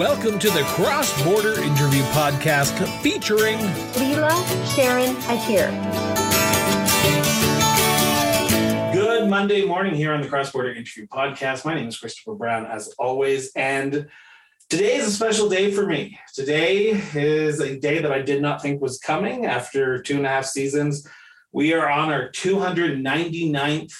[0.00, 3.58] Welcome to the Cross Border Interview Podcast featuring
[3.98, 4.32] Leela
[4.74, 5.70] Sharon Aheer.
[8.94, 11.66] Good Monday morning here on the Cross Border Interview Podcast.
[11.66, 14.08] My name is Christopher Brown, as always, and
[14.70, 16.18] today is a special day for me.
[16.32, 20.30] Today is a day that I did not think was coming after two and a
[20.30, 21.06] half seasons.
[21.52, 23.92] We are on our 299th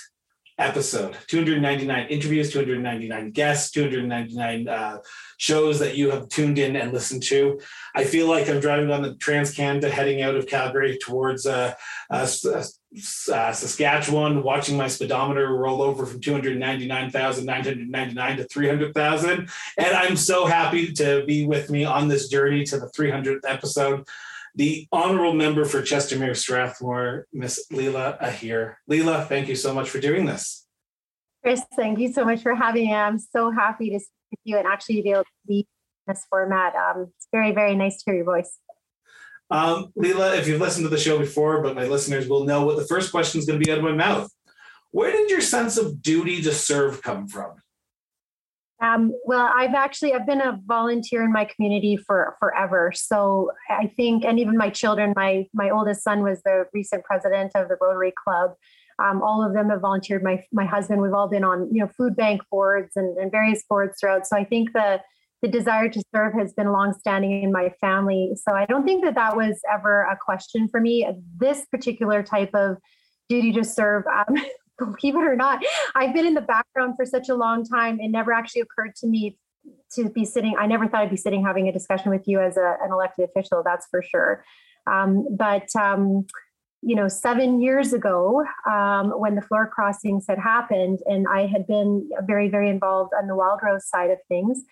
[0.61, 1.17] episode.
[1.27, 4.99] 299 interviews 299 guests 299 uh,
[5.39, 7.59] shows that you have tuned in and listened to.
[7.95, 11.75] I feel like i'm driving on the trans canada heading out of calgary towards uh,
[12.11, 12.65] uh, uh,
[13.53, 19.49] saskatchewan watching my speedometer roll over from 299999 to 300000
[19.79, 24.05] and i'm so happy to be with me on this journey to the 300th episode
[24.55, 28.75] the honorable member for Chestermere Strathmore, Miss Leela Aheer.
[28.91, 30.67] Leela, thank you so much for doing this.
[31.43, 32.95] Chris, thank you so much for having me.
[32.95, 36.27] I'm so happy to speak with you and actually be able to be in this
[36.29, 36.75] format.
[36.75, 38.59] Um, it's very, very nice to hear your voice.
[39.51, 42.77] Um, Leela, if you've listened to the show before, but my listeners will know what
[42.77, 44.31] the first question is going to be out of my mouth.
[44.93, 47.55] Where did your sense of duty to serve come from?
[48.81, 52.93] Um, well, I've actually I've been a volunteer in my community for forever.
[52.95, 57.53] So I think, and even my children, my my oldest son was the recent president
[57.55, 58.53] of the Rotary Club.
[58.99, 60.23] Um, all of them have volunteered.
[60.23, 63.65] My my husband, we've all been on you know food bank boards and, and various
[63.69, 64.27] boards throughout.
[64.27, 65.01] So I think the
[65.43, 68.33] the desire to serve has been longstanding in my family.
[68.37, 71.07] So I don't think that that was ever a question for me.
[71.39, 72.77] This particular type of
[73.29, 74.37] duty to serve um,
[74.85, 75.63] believe it or not,
[75.95, 78.01] I've been in the background for such a long time.
[78.01, 79.39] It never actually occurred to me
[79.93, 80.55] to be sitting.
[80.59, 83.29] I never thought I'd be sitting having a discussion with you as a, an elected
[83.29, 83.63] official.
[83.65, 84.45] That's for sure.
[84.87, 86.27] Um, but um,
[86.83, 91.67] you know, seven years ago, um, when the floor crossings had happened, and I had
[91.67, 94.63] been very, very involved on the Wildrose side of things,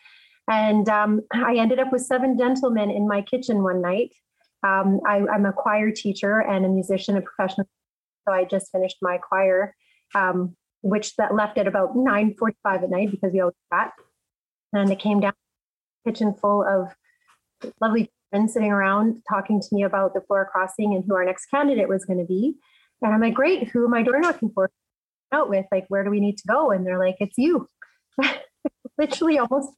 [0.48, 4.12] and um, I ended up with seven gentlemen in my kitchen one night.
[4.66, 7.68] Um, I, I'm a choir teacher and a musician, a professional.
[8.26, 9.74] So I just finished my choir
[10.14, 13.92] um, which that left at about 9.45 at night because we always sat.
[14.72, 15.32] And it came down
[16.06, 16.94] kitchen full of
[17.80, 21.46] lovely friends sitting around talking to me about the floor crossing and who our next
[21.46, 22.54] candidate was going to be.
[23.02, 24.70] And I'm like, great, who am I door knocking for?
[25.30, 26.70] Out with like, where do we need to go?
[26.70, 27.68] And they're like, it's you.
[28.98, 29.70] Literally almost.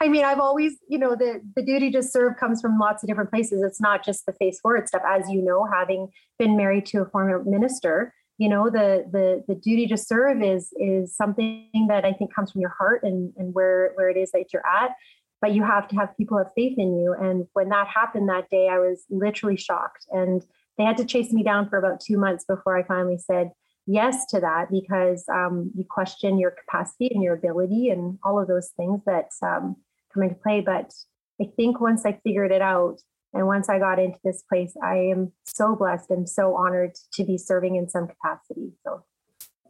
[0.00, 3.08] I mean, I've always, you know, the the duty to serve comes from lots of
[3.08, 3.62] different places.
[3.62, 6.08] It's not just the face forward stuff, as you know, having
[6.38, 10.72] been married to a former minister you know the the the duty to serve is
[10.76, 14.32] is something that i think comes from your heart and and where where it is
[14.32, 14.92] that you're at.
[15.40, 17.14] But you have to have people have faith in you.
[17.20, 20.06] And when that happened that day i was literally shocked.
[20.10, 20.44] And
[20.78, 23.50] they had to chase me down for about two months before i finally said
[23.86, 28.48] yes to that because um, you question your capacity and your ability and all of
[28.48, 29.76] those things that um,
[30.12, 30.60] come into play.
[30.60, 30.92] But
[31.40, 33.00] i think once i figured it out
[33.34, 37.24] and once I got into this place, I am so blessed and so honored to
[37.24, 38.70] be serving in some capacity.
[38.84, 39.04] So,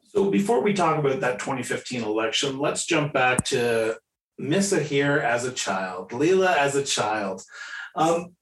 [0.04, 3.96] so before we talk about that 2015 election, let's jump back to
[4.38, 7.42] Miss Aheer as a child, Leela as a child.
[7.96, 8.36] Um,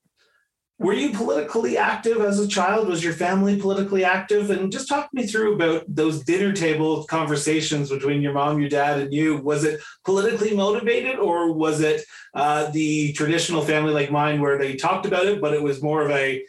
[0.82, 2.88] were you politically active as a child?
[2.88, 4.50] Was your family politically active?
[4.50, 8.98] And just talk me through about those dinner table conversations between your mom, your dad,
[8.98, 9.37] and you.
[9.37, 12.04] Was it politically motivated, or was it
[12.34, 16.03] uh, the traditional family like mine, where they talked about it, but it was more
[16.03, 16.44] of a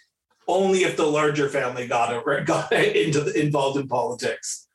[0.48, 4.68] only if the larger family got it got into the, involved in politics?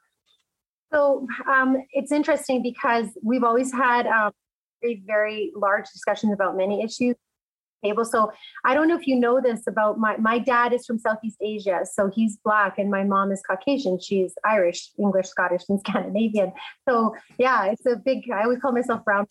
[0.92, 4.32] So um, it's interesting because we've always had um,
[4.80, 7.16] very, very large discussions about many issues
[7.84, 8.04] table.
[8.04, 8.32] So
[8.64, 11.80] I don't know if you know this about my my dad is from Southeast Asia,
[11.90, 13.98] so he's black, and my mom is Caucasian.
[14.00, 16.52] She's Irish, English, Scottish, and Scandinavian.
[16.88, 18.30] So yeah, it's a big.
[18.32, 19.26] I always call myself brown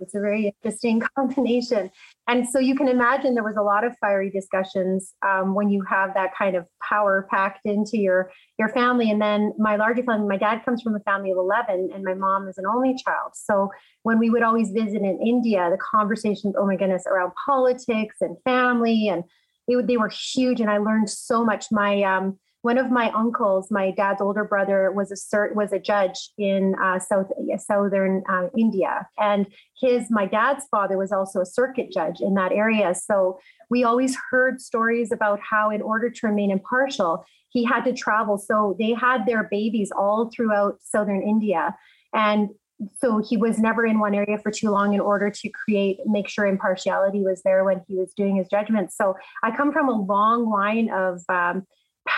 [0.00, 1.90] it's a very interesting combination.
[2.28, 5.82] And so you can imagine there was a lot of fiery discussions um, when you
[5.88, 9.10] have that kind of power packed into your your family.
[9.10, 12.14] And then my larger family, my dad comes from a family of 11 and my
[12.14, 13.32] mom is an only child.
[13.34, 13.70] So
[14.02, 18.36] when we would always visit in India, the conversations, oh my goodness, around politics and
[18.44, 19.24] family and
[19.66, 20.60] they, they were huge.
[20.60, 21.66] And I learned so much.
[21.70, 25.78] My um, one of my uncles, my dad's older brother, was a cert, was a
[25.78, 29.46] judge in uh, south southern uh, India, and
[29.80, 32.94] his my dad's father was also a circuit judge in that area.
[32.94, 33.38] So
[33.70, 38.36] we always heard stories about how, in order to remain impartial, he had to travel.
[38.36, 41.74] So they had their babies all throughout southern India,
[42.12, 42.50] and
[42.98, 46.28] so he was never in one area for too long in order to create make
[46.28, 49.92] sure impartiality was there when he was doing his judgments so i come from a
[49.92, 51.66] long line of um,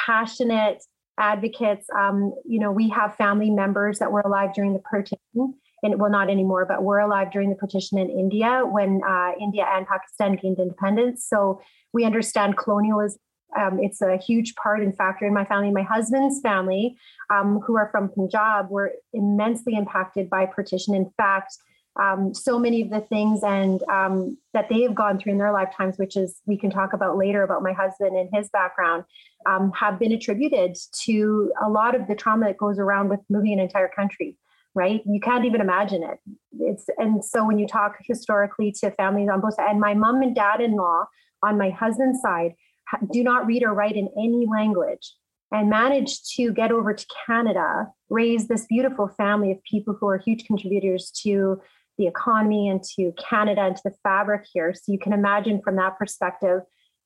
[0.06, 0.83] passionate
[1.19, 1.87] advocates.
[1.97, 5.19] Um, you know, we have family members that were alive during the partition,
[5.83, 9.67] and well, not anymore, but were alive during the partition in India when uh, India
[9.73, 11.27] and Pakistan gained independence.
[11.29, 11.61] So
[11.93, 13.21] we understand colonialism.
[13.59, 15.71] Um, it's a huge part and factor in my family.
[15.71, 16.97] My husband's family,
[17.31, 20.95] um, who are from Punjab, were immensely impacted by partition.
[20.95, 21.59] In fact,
[22.00, 25.53] um, so many of the things and um, that they have gone through in their
[25.53, 29.05] lifetimes, which is we can talk about later about my husband and his background,
[29.47, 33.55] um, have been attributed to a lot of the trauma that goes around with moving
[33.55, 34.37] an entire country
[34.75, 35.03] right?
[35.05, 36.19] You can't even imagine it.
[36.59, 40.23] It's and so when you talk historically to families on both sides, and my mom
[40.23, 41.05] and dad-in-law
[41.43, 42.53] on my husband's side
[43.11, 45.15] do not read or write in any language
[45.50, 50.19] and managed to get over to Canada, raise this beautiful family of people who are
[50.19, 51.61] huge contributors to
[51.99, 54.73] the economy and to Canada and to the fabric here.
[54.73, 56.61] So you can imagine from that perspective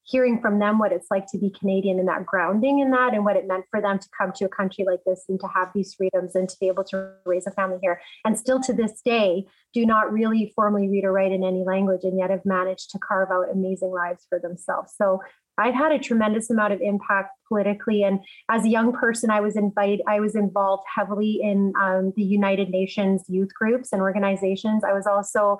[0.07, 3.25] hearing from them what it's like to be Canadian and that grounding in that and
[3.25, 5.69] what it meant for them to come to a country like this and to have
[5.75, 8.01] these freedoms and to be able to raise a family here.
[8.25, 12.05] And still to this day, do not really formally read or write in any language
[12.05, 14.93] and yet have managed to carve out amazing lives for themselves.
[14.97, 15.21] So
[15.59, 18.05] I've had a tremendous amount of impact politically.
[18.05, 22.23] And as a young person, I was invited, I was involved heavily in um, the
[22.23, 24.85] United Nations youth groups and organizations.
[24.85, 25.59] I was also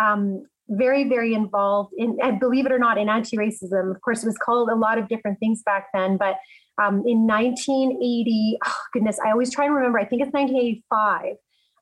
[0.00, 3.94] um, very, very involved in, and believe it or not, in anti-racism.
[3.94, 6.36] Of course, it was called a lot of different things back then, but
[6.82, 9.98] um, in 1980, oh goodness, I always try and remember.
[9.98, 11.36] I think it's 1985.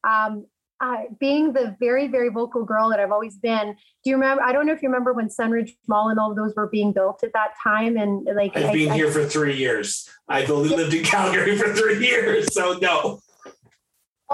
[0.05, 0.47] Um,
[0.81, 4.43] uh, being the very, very vocal girl that I've always been, do you remember?
[4.43, 6.93] I don't know if you remember when Sunridge Mall and all of those were being
[6.93, 7.97] built at that time.
[7.97, 10.09] And like, I've I, been I, here for three years.
[10.29, 13.22] I've only lived in Calgary for three years, so no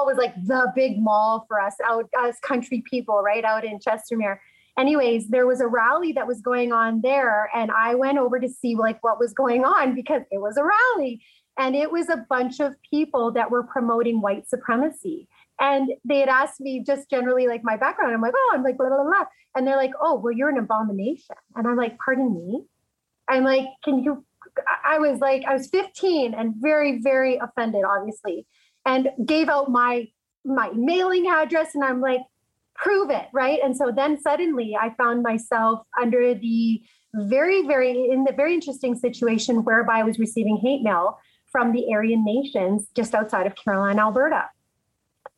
[0.06, 4.38] was like the big mall for us out as country people, right out in Chestermere.
[4.78, 8.48] Anyways, there was a rally that was going on there, and I went over to
[8.48, 11.22] see like what was going on because it was a rally,
[11.58, 15.28] and it was a bunch of people that were promoting white supremacy.
[15.60, 18.14] And they had asked me just generally like my background.
[18.14, 19.24] I'm like, oh, I'm like blah blah blah,
[19.56, 22.64] and they're like, oh, well, you're an abomination, and I'm like, pardon me.
[23.28, 24.24] I'm like, can you?
[24.84, 28.46] I was like, I was 15 and very, very offended, obviously
[28.88, 30.08] and gave out my
[30.44, 32.22] my mailing address and I'm like
[32.74, 33.60] prove it right?
[33.62, 36.80] And so then suddenly I found myself under the
[37.14, 41.18] very very in the very interesting situation whereby I was receiving hate mail
[41.52, 44.44] from the Aryan nations just outside of Caroline Alberta.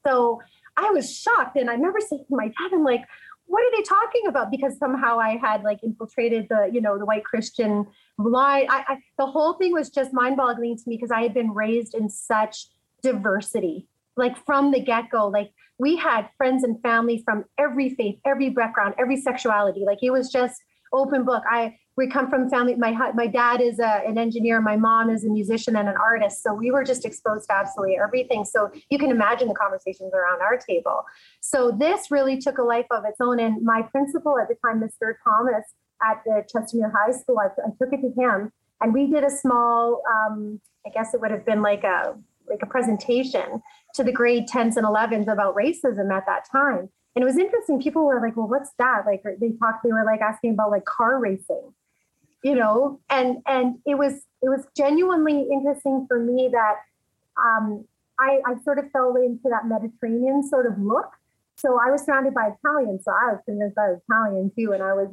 [0.07, 0.41] So
[0.77, 3.05] I was shocked and I remember saying to my dad I'm like
[3.47, 4.53] what are they talking about?
[4.53, 7.85] Because somehow I had like infiltrated the you know the white Christian
[8.17, 8.67] line.
[8.71, 11.95] I, I the whole thing was just mind-boggling to me because I had been raised
[11.95, 12.69] in such
[13.03, 18.51] diversity like from the get-go like we had friends and family from every faith every
[18.51, 19.83] background every sexuality.
[19.85, 20.63] Like it was just
[20.93, 21.43] open book.
[21.51, 25.25] I we come from family my my dad is a, an engineer my mom is
[25.25, 26.43] a musician and an artist.
[26.43, 28.45] So we were just exposed to absolutely everything.
[28.45, 31.05] So you can imagine the conversations around our table.
[31.41, 33.41] So this really took a life of its own.
[33.41, 35.65] And my principal at the time mr thomas
[36.03, 38.53] at the chestermere high school i, I took it to him.
[38.83, 42.17] And we did a small um, i guess it would have been like a
[42.51, 43.63] like a presentation
[43.95, 46.89] to the grade 10s and 11s about racism at that time.
[47.15, 47.81] And it was interesting.
[47.81, 49.05] People were like, well, what's that?
[49.07, 51.73] Like they talked, they were like asking about like car racing,
[52.45, 56.77] you know, and and it was it was genuinely interesting for me that
[57.37, 57.85] um,
[58.19, 61.11] I, I sort of fell into that Mediterranean sort of look.
[61.57, 64.83] So I was surrounded by Italians, so I was convinced I was Italian too, and
[64.83, 65.11] I was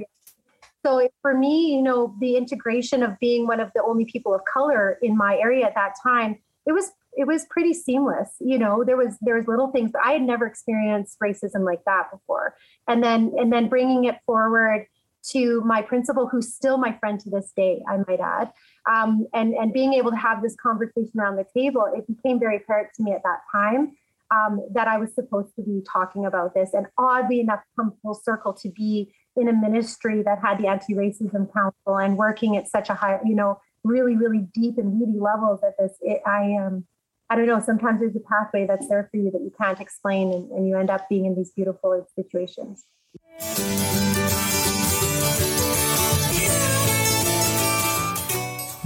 [0.86, 4.42] so for me, you know, the integration of being one of the only people of
[4.52, 8.30] color in my area at that time, it was it was pretty seamless.
[8.40, 12.12] You know, there was there was little things, I had never experienced racism like that
[12.12, 12.56] before.
[12.88, 14.86] And then and then bringing it forward
[15.32, 18.52] to my principal, who's still my friend to this day, I might add,
[18.90, 22.58] um, and and being able to have this conversation around the table, it became very
[22.58, 23.98] apparent to me at that time
[24.32, 26.74] um, that I was supposed to be talking about this.
[26.74, 31.52] And oddly enough, come full circle to be in a ministry that had the Anti-Racism
[31.54, 35.62] Council and working at such a high, you know, really, really deep and weedy levels
[35.64, 35.98] at this.
[36.02, 36.66] It, I am.
[36.66, 36.86] Um,
[37.30, 40.32] I don't know, sometimes there's a pathway that's there for you that you can't explain,
[40.32, 42.86] and, and you end up being in these beautiful situations.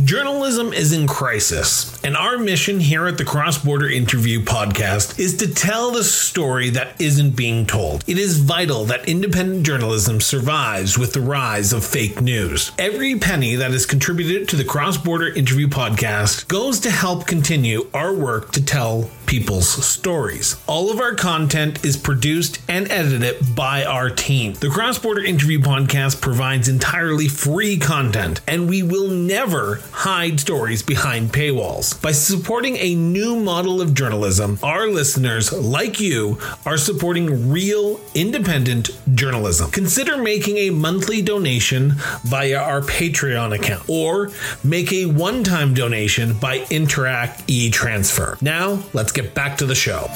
[0.03, 5.37] Journalism is in crisis, and our mission here at the Cross Border Interview podcast is
[5.37, 8.03] to tell the story that isn't being told.
[8.07, 12.71] It is vital that independent journalism survives with the rise of fake news.
[12.79, 17.87] Every penny that is contributed to the Cross Border Interview podcast goes to help continue
[17.93, 20.59] our work to tell people's stories.
[20.67, 24.53] All of our content is produced and edited by our team.
[24.55, 30.83] The Cross Border Interview podcast provides entirely free content, and we will never hide stories
[30.83, 31.90] behind paywalls.
[31.93, 38.89] By supporting a new model of journalism, our listeners, like you, are supporting real, independent
[39.15, 39.71] journalism.
[39.71, 41.93] Consider making a monthly donation
[42.23, 44.31] via our Patreon account or
[44.63, 48.37] make a one time donation by Interac e transfer.
[48.41, 50.09] Now, let's get back to the show.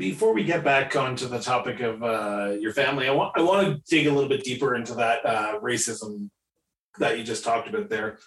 [0.00, 3.66] before we get back onto the topic of uh, your family, I want I want
[3.66, 6.30] to dig a little bit deeper into that uh, racism
[6.98, 8.18] that you just talked about there.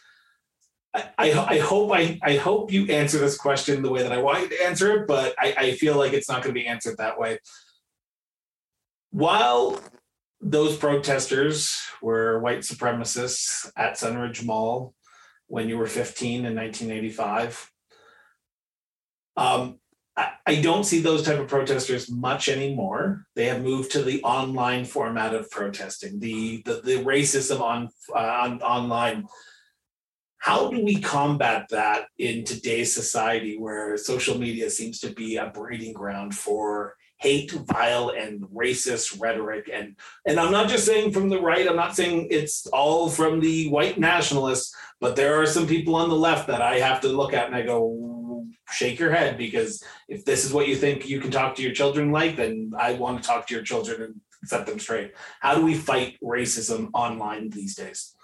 [0.93, 4.21] I, I, I, hope I, I hope you answer this question the way that I
[4.21, 6.67] want you to answer it, but I, I feel like it's not going to be
[6.67, 7.39] answered that way.
[9.09, 9.79] While
[10.39, 14.93] those protesters were white supremacists at Sunridge Mall
[15.47, 17.71] when you were 15 in 1985,
[19.35, 19.79] um,
[20.45, 23.25] I don't see those type of protesters much anymore.
[23.35, 28.19] They have moved to the online format of protesting, the the, the racism on, uh,
[28.19, 29.27] on online.
[30.37, 35.47] How do we combat that in today's society where social media seems to be a
[35.47, 39.69] breeding ground for hate, vile, and racist rhetoric?
[39.73, 39.95] And
[40.27, 41.67] and I'm not just saying from the right.
[41.67, 46.09] I'm not saying it's all from the white nationalists, but there are some people on
[46.09, 48.22] the left that I have to look at and I go,
[48.69, 51.73] shake your head because if this is what you think you can talk to your
[51.73, 55.13] children like, then I want to talk to your children and set them straight.
[55.39, 58.15] How do we fight racism online these days?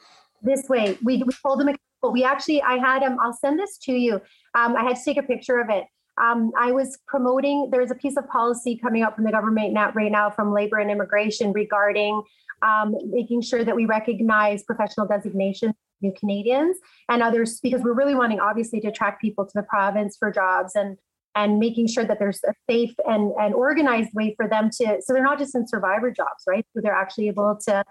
[0.42, 2.14] This way, we, we hold them accountable.
[2.14, 4.16] We actually, I had um, I'll send this to you.
[4.56, 5.86] Um, I had to take a picture of it.
[6.22, 7.70] Um, I was promoting.
[7.72, 10.78] There's a piece of policy coming up from the government now, right now from Labor
[10.78, 12.22] and Immigration regarding
[12.62, 16.78] um, making sure that we recognize professional designation new Canadians
[17.10, 20.74] and others because we're really wanting obviously to attract people to the province for jobs
[20.76, 20.98] and
[21.36, 25.14] and making sure that there's a safe and, and organized way for them to so
[25.14, 26.66] they're not just in survivor jobs right?
[26.74, 27.84] So they're actually able to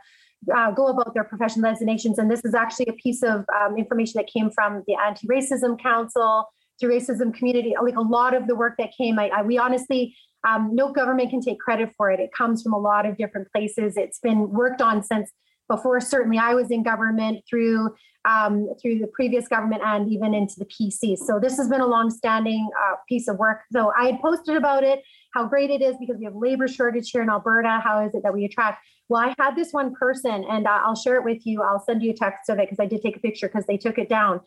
[0.54, 2.18] uh, go about their professional designations.
[2.18, 6.46] And this is actually a piece of um, information that came from the anti-racism council
[6.80, 10.14] the racism community like a lot of the work that came I, I we honestly
[10.46, 12.20] um, no government can take credit for it.
[12.20, 13.96] It comes from a lot of different places.
[13.96, 15.32] It's been worked on since
[15.68, 17.94] before certainly I was in government through
[18.24, 21.16] um, through the previous government and even into the PC.
[21.16, 23.60] So this has been a long-standing uh, piece of work.
[23.72, 27.10] So I had posted about it, how great it is because we have labor shortage
[27.10, 27.80] here in Alberta.
[27.82, 28.84] How is it that we attract?
[29.08, 31.62] Well, I had this one person, and uh, I'll share it with you.
[31.62, 33.78] I'll send you a text of it because I did take a picture because they
[33.78, 34.40] took it down.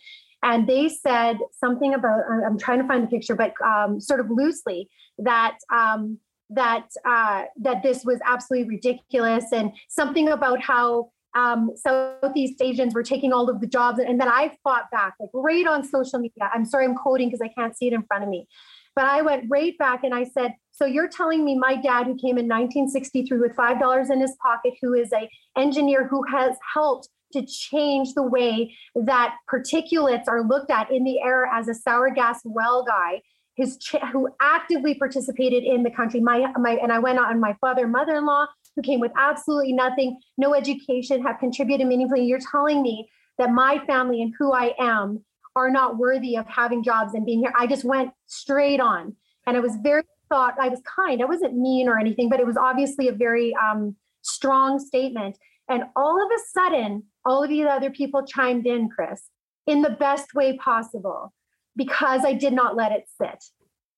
[0.44, 4.28] And they said something about, I'm trying to find the picture, but um, sort of
[4.30, 6.20] loosely, that um,
[6.52, 13.04] that uh, that this was absolutely ridiculous and something about how um, Southeast Asians were
[13.04, 14.00] taking all of the jobs.
[14.00, 16.50] And then I fought back, like right on social media.
[16.54, 18.48] I'm sorry, I'm quoting because I can't see it in front of me.
[18.96, 22.16] But I went right back and I said, So you're telling me my dad, who
[22.16, 27.08] came in 1963 with $5 in his pocket, who is a engineer who has helped
[27.34, 32.10] to change the way that particulates are looked at in the air as a sour
[32.10, 33.22] gas well guy
[33.62, 33.78] his
[34.12, 36.20] who actively participated in the country.
[36.20, 40.54] My my and I went on my father mother-in-law who came with absolutely nothing, no
[40.56, 42.26] education, have contributed meaningfully.
[42.26, 45.24] You're telling me that my family and who I am
[45.56, 47.54] are not worthy of having jobs and being here.
[47.58, 49.16] I just went straight on,
[49.46, 50.56] and I was very thought.
[50.60, 51.22] I was kind.
[51.22, 55.38] I wasn't mean or anything, but it was obviously a very um, strong statement.
[55.70, 59.24] And all of a sudden, all of these other people chimed in, Chris,
[59.68, 61.34] in the best way possible
[61.76, 63.44] because I did not let it sit.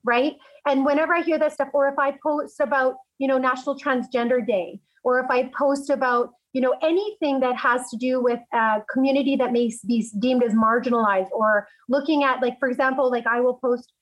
[0.06, 0.36] Right.
[0.68, 4.46] And whenever I hear that stuff, or if I post about, you know, National Transgender
[4.46, 8.82] Day, or if I post about, you know, anything that has to do with a
[8.92, 13.40] community that may be deemed as marginalized, or looking at, like, for example, like I
[13.40, 13.94] will post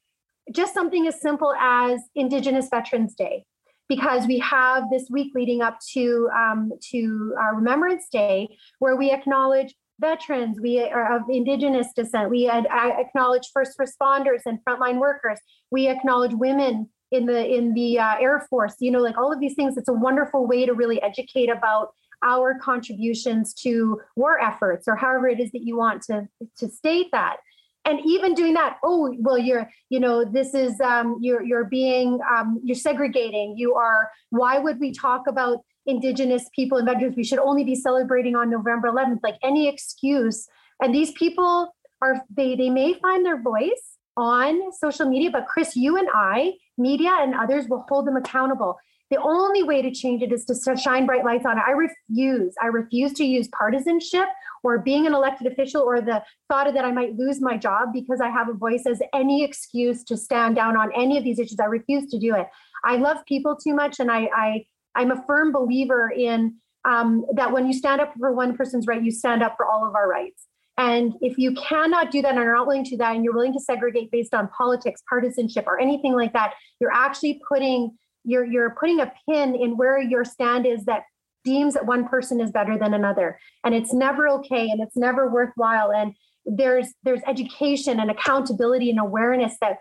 [0.51, 3.45] just something as simple as Indigenous Veterans Day,
[3.87, 9.11] because we have this week leading up to um, to our Remembrance Day, where we
[9.11, 15.39] acknowledge veterans, we are of indigenous descent, we acknowledge first responders and frontline workers,
[15.69, 18.75] we acknowledge women in the in the uh, Air Force.
[18.79, 19.77] You know, like all of these things.
[19.77, 21.89] It's a wonderful way to really educate about
[22.23, 26.27] our contributions to war efforts, or however it is that you want to
[26.57, 27.37] to state that.
[27.85, 32.19] And even doing that, oh well, you're you know this is um, you're you're being
[32.29, 33.55] um, you're segregating.
[33.57, 34.09] You are.
[34.29, 37.15] Why would we talk about indigenous people and veterans?
[37.15, 40.47] We should only be celebrating on november 11th like any excuse.
[40.79, 45.73] And these people are they they may find their voice on social media but chris
[45.73, 48.77] you and i media and others will hold them accountable.
[49.09, 51.63] The only way to change it is to shine bright lights on it.
[51.67, 52.53] I refuse.
[52.61, 54.25] I refuse to use partisanship
[54.63, 58.21] or being an elected official or the thought that i might lose my job because
[58.21, 61.59] i have a voice as any excuse to stand down on any of these issues
[61.59, 62.47] i refuse to do it
[62.85, 64.65] i love people too much and i i
[64.95, 69.01] I'm a firm believer in um, that when you stand up for one person's right,
[69.01, 70.47] you stand up for all of our rights.
[70.77, 73.33] And if you cannot do that and are not willing to do that, and you're
[73.33, 77.91] willing to segregate based on politics, partisanship, or anything like that, you're actually putting
[78.23, 81.03] you're you're putting a pin in where your stand is that
[81.43, 85.29] deems that one person is better than another and it's never okay and it's never
[85.29, 86.13] worthwhile and
[86.45, 89.77] there's there's education and accountability and awareness that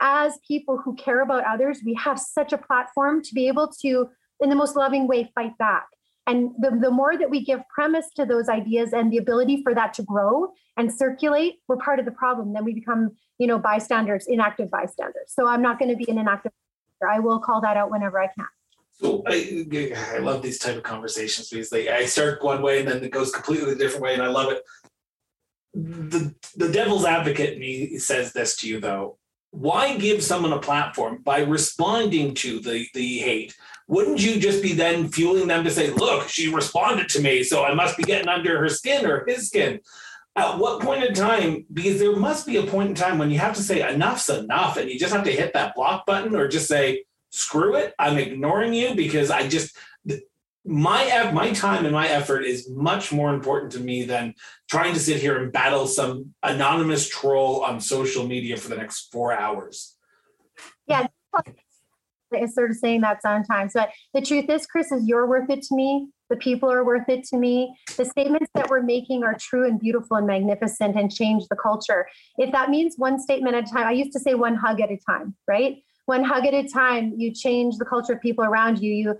[0.00, 4.08] as people who care about others we have such a platform to be able to
[4.40, 5.86] in the most loving way fight back.
[6.26, 9.74] And the, the more that we give premise to those ideas and the ability for
[9.74, 12.52] that to grow and circulate we're part of the problem.
[12.52, 15.28] Then we become you know bystanders inactive bystanders.
[15.28, 16.52] So i'm not going to be an inactive
[17.08, 18.44] i will call that out whenever i can
[19.02, 19.66] I,
[20.14, 23.10] I love these type of conversations because they I start one way and then it
[23.10, 24.62] goes completely different way, and I love it.
[25.74, 29.18] The the devil's advocate me says this to you though.
[29.52, 33.54] Why give someone a platform by responding to the the hate?
[33.88, 37.64] Wouldn't you just be then fueling them to say, "Look, she responded to me, so
[37.64, 39.80] I must be getting under her skin or his skin"?
[40.36, 41.66] At what point in time?
[41.72, 44.76] Because there must be a point in time when you have to say enough's enough,
[44.76, 47.94] and you just have to hit that block button, or just say, screw it.
[47.98, 49.76] I'm ignoring you because I just
[50.64, 54.34] my my time and my effort is much more important to me than
[54.68, 59.10] trying to sit here and battle some anonymous troll on social media for the next
[59.10, 59.96] four hours.
[60.86, 61.06] Yeah,
[62.32, 65.62] it's sort of saying that sometimes, but the truth is, Chris, is you're worth it
[65.62, 66.08] to me.
[66.28, 67.74] The people are worth it to me.
[67.96, 72.06] The statements that we're making are true and beautiful and magnificent and change the culture.
[72.38, 74.90] If that means one statement at a time, I used to say one hug at
[74.90, 75.82] a time, right?
[76.06, 78.92] One hug at a time you change the culture of people around you.
[78.92, 79.18] You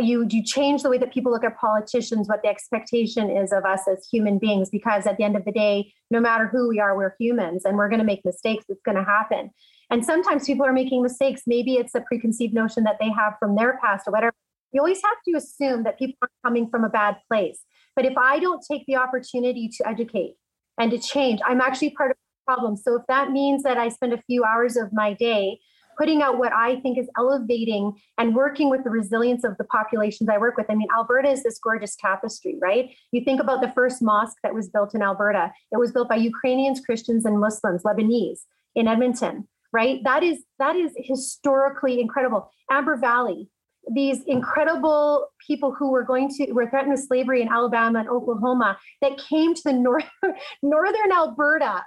[0.00, 3.64] you you change the way that people look at politicians what the expectation is of
[3.64, 6.80] us as human beings because at the end of the day no matter who we
[6.80, 9.50] are we're humans and we're going to make mistakes it's going to happen.
[9.90, 11.42] And sometimes people are making mistakes.
[11.46, 14.34] Maybe it's a preconceived notion that they have from their past or whatever.
[14.72, 17.60] You always have to assume that people are coming from a bad place.
[17.94, 20.36] But if i don't take the opportunity to educate
[20.78, 22.76] and to change i'm actually part of the problem.
[22.76, 25.60] So if that means that i spend a few hours of my day
[26.02, 30.28] putting out what I think is elevating and working with the resilience of the populations
[30.28, 30.66] I work with.
[30.68, 32.90] I mean, Alberta is this gorgeous tapestry, right?
[33.12, 36.16] You think about the first mosque that was built in Alberta, it was built by
[36.16, 38.40] Ukrainians, Christians, and Muslims, Lebanese
[38.74, 40.00] in Edmonton, right?
[40.02, 42.50] That is that is historically incredible.
[42.68, 43.48] Amber Valley,
[43.94, 48.76] these incredible people who were going to were threatened with slavery in Alabama and Oklahoma
[49.02, 50.10] that came to the north,
[50.64, 51.84] northern Alberta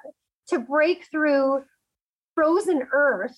[0.48, 1.64] to break through
[2.34, 3.38] frozen earth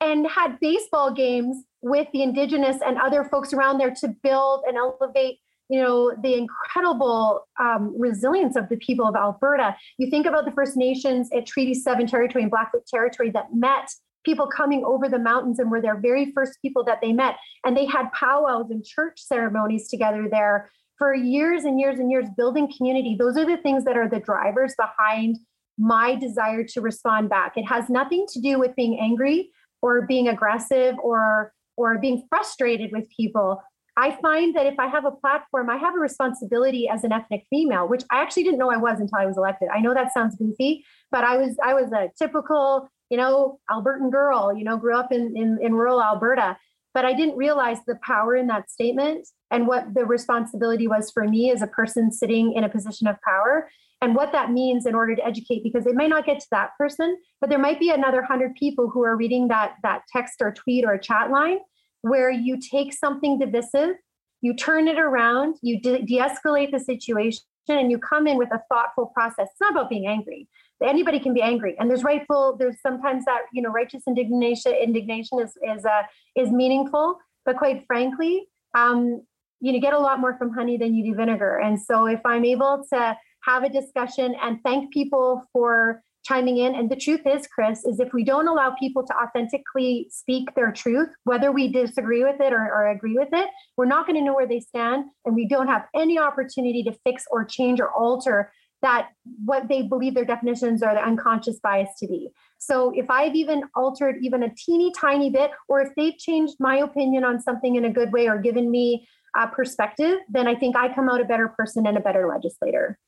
[0.00, 4.76] and had baseball games with the indigenous and other folks around there to build and
[4.76, 9.76] elevate you know the incredible um, resilience of the people of alberta.
[9.98, 13.88] You think about the first nations at treaty 7 territory and blackfoot territory that met
[14.24, 17.36] people coming over the mountains and were their very first people that they met.
[17.64, 22.26] And they had powwows and church ceremonies together there for years and years and years
[22.36, 23.16] building community.
[23.18, 25.38] Those are the things that are the drivers behind
[25.78, 27.52] my desire to respond back.
[27.56, 29.50] It has nothing to do with being angry
[29.82, 33.62] or being aggressive or or being frustrated with people
[33.96, 37.44] i find that if i have a platform i have a responsibility as an ethnic
[37.50, 39.68] female which i actually didn't know i was until i was elected.
[39.72, 44.10] I know that sounds goofy but i was i was a typical you know albertan
[44.10, 46.56] girl you know grew up in in, in rural alberta
[46.94, 51.24] but i didn't realize the power in that statement and what the responsibility was for
[51.24, 53.68] me as a person sitting in a position of power
[54.02, 56.70] and what that means in order to educate because it may not get to that
[56.78, 60.52] person but there might be another 100 people who are reading that that text or
[60.52, 61.58] tweet or chat line
[62.02, 63.96] where you take something divisive
[64.40, 68.60] you turn it around you de- de-escalate the situation and you come in with a
[68.70, 69.48] thoughtful process.
[69.50, 70.48] It's not about being angry.
[70.82, 75.40] Anybody can be angry and there's rightful there's sometimes that you know righteous indignation indignation
[75.40, 76.02] is is uh,
[76.36, 79.22] is meaningful but quite frankly um,
[79.60, 81.58] you know get a lot more from honey than you do vinegar.
[81.58, 86.74] And so if i'm able to have a discussion and thank people for chiming in.
[86.74, 90.72] And the truth is, Chris, is if we don't allow people to authentically speak their
[90.72, 94.24] truth, whether we disagree with it or, or agree with it, we're not going to
[94.24, 95.04] know where they stand.
[95.24, 98.50] And we don't have any opportunity to fix or change or alter
[98.82, 99.08] that
[99.44, 102.30] what they believe their definitions or the unconscious bias to be.
[102.58, 106.76] So if I've even altered even a teeny tiny bit, or if they've changed my
[106.76, 109.06] opinion on something in a good way or given me
[109.36, 112.98] a perspective, then I think I come out a better person and a better legislator.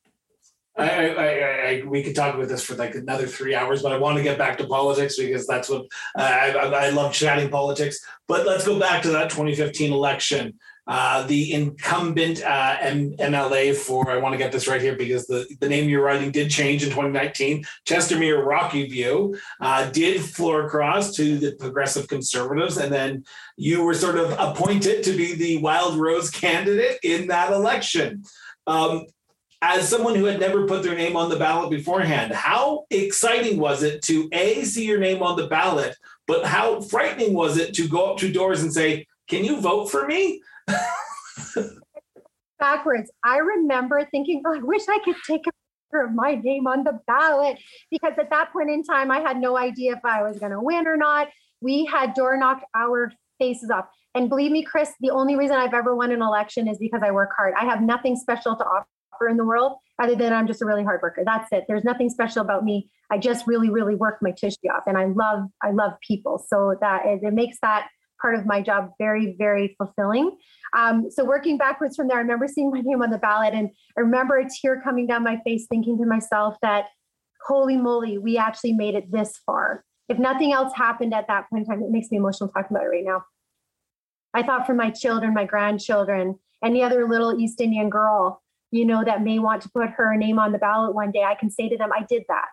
[0.79, 1.27] I, I,
[1.69, 4.23] I, we could talk about this for like another three hours, but I want to
[4.23, 5.87] get back to politics because that's what
[6.17, 7.99] uh, I, I, love chatting politics.
[8.29, 10.59] But let's go back to that 2015 election.
[10.87, 15.27] Uh, the incumbent uh, M- MLA for, I want to get this right here because
[15.27, 17.63] the, the name you're writing did change in 2019.
[17.87, 22.79] Chestermere Rocky View uh, did floor across to the Progressive Conservatives.
[22.79, 23.25] And then
[23.59, 28.23] you were sort of appointed to be the Wild Rose candidate in that election.
[28.67, 29.05] Um,
[29.61, 33.83] as someone who had never put their name on the ballot beforehand, how exciting was
[33.83, 37.89] it to A, see your name on the ballot, but how frightening was it to
[37.89, 40.41] go up to doors and say, Can you vote for me?
[42.61, 43.11] Backwards.
[43.25, 45.51] I remember thinking, oh, I wish I could take a
[45.91, 47.59] picture of my name on the ballot
[47.91, 50.61] because at that point in time, I had no idea if I was going to
[50.61, 51.29] win or not.
[51.61, 53.87] We had door knocked our faces off.
[54.15, 57.13] And believe me, Chris, the only reason I've ever won an election is because I
[57.13, 57.55] work hard.
[57.57, 58.87] I have nothing special to offer
[59.27, 61.23] in the world other than I'm just a really hard worker.
[61.25, 61.65] That's it.
[61.67, 62.91] There's nothing special about me.
[63.11, 66.45] I just really, really work my tushy off, and I love, I love people.
[66.47, 67.89] So that is, it makes that
[68.21, 70.37] part of my job very, very fulfilling.
[70.77, 73.71] Um, so working backwards from there, I remember seeing my name on the ballot, and
[73.97, 76.87] I remember a tear coming down my face, thinking to myself that,
[77.47, 79.85] holy moly, we actually made it this far.
[80.09, 82.85] If nothing else happened at that point in time, it makes me emotional talking about
[82.85, 83.23] it right now.
[84.35, 89.03] I thought for my children, my grandchildren, any other little East Indian girl, you know,
[89.05, 91.69] that may want to put her name on the ballot one day, I can say
[91.69, 92.47] to them, I did that.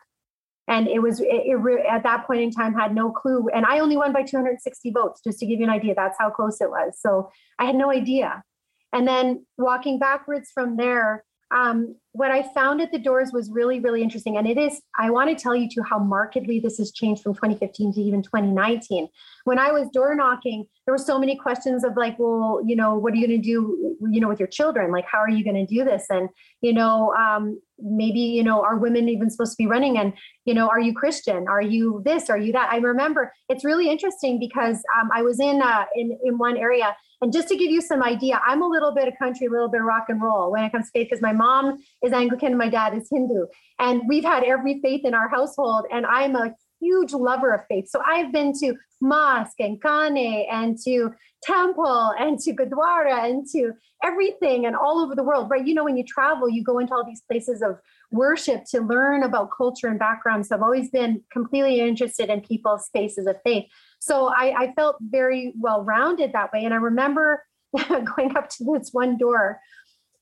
[0.68, 3.48] And it was, it, it, at that point in time, had no clue.
[3.54, 5.94] And I only won by 260 votes, just to give you an idea.
[5.96, 6.98] That's how close it was.
[7.00, 8.44] So I had no idea.
[8.92, 11.24] And then walking backwards from there,
[11.54, 14.38] um, what I found at the doors was really, really interesting.
[14.38, 17.34] And it is, I want to tell you too how markedly this has changed from
[17.34, 19.10] 2015 to even 2019.
[19.44, 22.96] When I was door knocking, there were so many questions of like, well, you know,
[22.96, 24.94] what are you going to do, you know, with your children?
[24.94, 26.06] Like, how are you going to do this?
[26.10, 26.30] And,
[26.62, 29.98] you know, um, maybe, you know, are women even supposed to be running?
[29.98, 30.14] And,
[30.46, 31.50] you know, are you Christian?
[31.50, 32.30] Are you this?
[32.30, 32.70] Are you that?
[32.72, 36.96] I remember it's really interesting because um, I was in, uh, in, in one area
[37.22, 39.70] and just to give you some idea, I'm a little bit of country, a little
[39.70, 42.50] bit of rock and roll when it comes to faith, because my mom is Anglican
[42.50, 43.46] and my dad is Hindu.
[43.80, 45.86] And we've had every faith in our household.
[45.92, 47.90] And I'm a huge lover of faith.
[47.90, 51.14] So I've been to mosque and Kane and to
[51.44, 55.66] temple and to Gurdwara and to everything and all over the world, right?
[55.66, 57.80] You know, when you travel, you go into all these places of
[58.12, 60.50] worship to learn about culture and backgrounds.
[60.50, 63.66] So I've always been completely interested in people's spaces of faith.
[64.00, 66.64] So I, I felt very well rounded that way.
[66.66, 67.44] And I remember
[67.90, 69.60] going up to this one door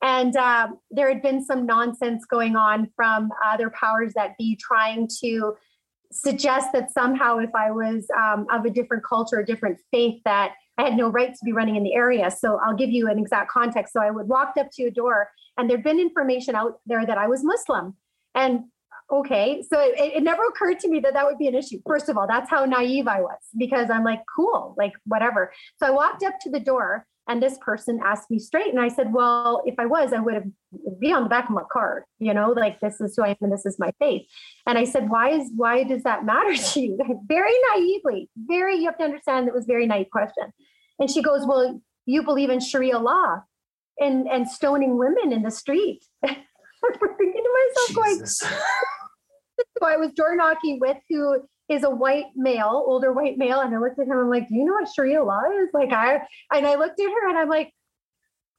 [0.04, 5.08] and uh, there had been some nonsense going on from other powers that be trying
[5.22, 5.56] to
[6.12, 10.56] suggest that somehow if I was um, of a different culture, a different faith, that
[10.78, 12.30] I had no right to be running in the area.
[12.30, 13.94] So I'll give you an exact context.
[13.94, 17.18] So I would walked up to a door and there'd been information out there that
[17.18, 17.96] I was Muslim.
[18.36, 18.66] And
[19.10, 21.80] okay, so it, it never occurred to me that that would be an issue.
[21.88, 25.54] First of all, that's how naive I was because I'm like, cool, like whatever.
[25.78, 28.70] So I walked up to the door and this person asked me straight.
[28.70, 30.44] And I said, well, if I was, I would have
[31.00, 33.36] be on the back of my card, you know, like this is who I am
[33.42, 34.24] and this is my faith.
[34.68, 36.98] And I said, why is, why does that matter to you?
[37.28, 40.52] very naively, very, you have to understand that was very naive question.
[41.00, 43.40] And she goes, well, you believe in Sharia law
[44.00, 46.04] and, and stoning women in the street.
[46.26, 46.36] I'm
[47.18, 48.42] thinking to myself Jesus.
[48.42, 48.60] going,
[49.80, 51.38] so I was door knocking with who
[51.70, 53.62] is a white male, older white male.
[53.62, 55.70] And I looked at him, I'm like, do you know what Sharia law is?
[55.74, 56.22] Like I,
[56.52, 57.74] and I looked at her and I'm like,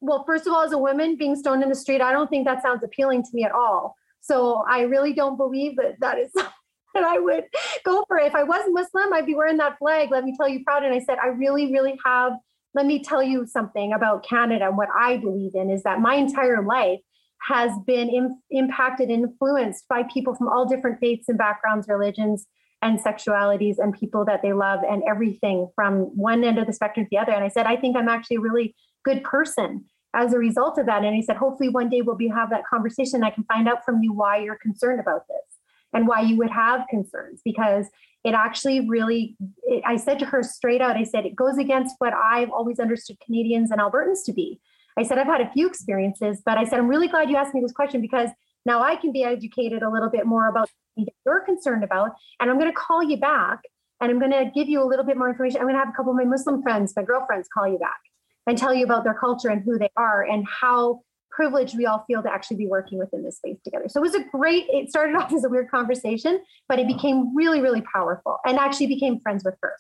[0.01, 2.47] well, first of all, as a woman being stoned in the street, I don't think
[2.47, 3.95] that sounds appealing to me at all.
[4.21, 6.31] So I really don't believe that that is
[6.95, 7.45] that I would
[7.85, 8.27] go for it.
[8.27, 10.11] If I wasn't Muslim, I'd be wearing that flag.
[10.11, 10.85] Let me tell you proud.
[10.85, 12.33] And I said, I really, really have,
[12.73, 14.67] let me tell you something about Canada.
[14.67, 17.01] And what I believe in is that my entire life
[17.49, 22.47] has been Im- impacted influenced by people from all different faiths and backgrounds, religions,
[22.85, 27.07] and sexualities and people that they love and everything from one end of the spectrum
[27.07, 27.33] to the other.
[27.33, 30.87] And I said, I think I'm actually a really good person as a result of
[30.87, 31.03] that.
[31.03, 33.25] And he said, hopefully one day we'll be have that conversation.
[33.25, 35.55] I can find out from you why you're concerned about this
[35.95, 37.87] and why you would have concerns because
[38.25, 41.95] it actually really it, i said to her straight out i said it goes against
[41.99, 44.59] what i've always understood canadians and albertans to be
[44.99, 47.55] i said i've had a few experiences but i said i'm really glad you asked
[47.55, 48.31] me this question because
[48.67, 52.13] now i can be educated a little bit more about that you're concerned about.
[52.41, 53.61] And I'm going to call you back
[54.01, 55.59] and I'm going to give you a little bit more information.
[55.59, 58.01] I'm going to have a couple of my Muslim friends, my girlfriends call you back
[58.47, 62.05] and tell you about their culture and who they are and how privileged we all
[62.07, 63.89] feel to actually be working within this space together.
[63.89, 67.35] So it was a great, it started off as a weird conversation, but it became
[67.35, 69.73] really, really powerful and actually became friends with her.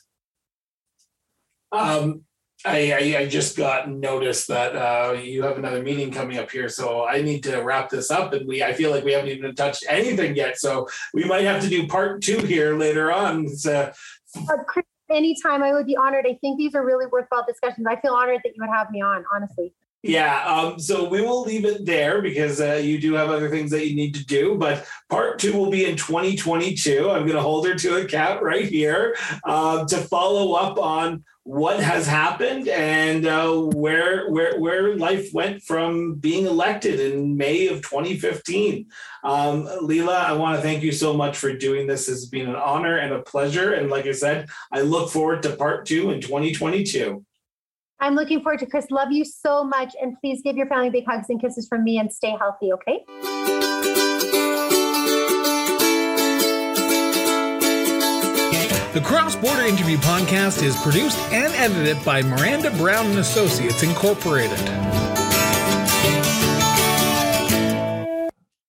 [1.72, 2.24] Um,
[2.64, 6.68] I, I, I, just got notice that uh, you have another meeting coming up here,
[6.68, 8.32] so I need to wrap this up.
[8.32, 11.62] And we, I feel like we haven't even touched anything yet, so we might have
[11.62, 13.48] to do part two here later on.
[13.48, 13.92] So,
[14.36, 16.26] uh, Chris, anytime, I would be honored.
[16.26, 17.86] I think these are really worthwhile discussions.
[17.86, 19.74] I feel honored that you would have me on, honestly.
[20.06, 23.70] Yeah, um, so we will leave it there because uh, you do have other things
[23.70, 24.54] that you need to do.
[24.54, 27.08] But part two will be in 2022.
[27.08, 31.80] I'm going to hold her to account right here uh, to follow up on what
[31.80, 37.80] has happened and uh, where where where life went from being elected in May of
[37.80, 38.86] 2015.
[39.22, 42.10] Um, Leela, I want to thank you so much for doing this.
[42.10, 43.72] It's been an honor and a pleasure.
[43.72, 47.24] And like I said, I look forward to part two in 2022.
[48.00, 48.90] I'm looking forward to Chris.
[48.90, 49.94] Love you so much.
[50.00, 53.04] And please give your family big hugs and kisses from me and stay healthy, okay?
[58.94, 64.60] The Cross Border Interview Podcast is produced and edited by Miranda Brown and Associates Incorporated.